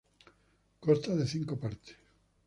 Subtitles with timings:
[0.85, 1.97] Consta de cinco partes.